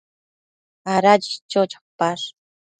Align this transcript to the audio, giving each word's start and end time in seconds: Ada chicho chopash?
Ada 0.93 1.13
chicho 1.25 1.61
chopash? 1.71 2.25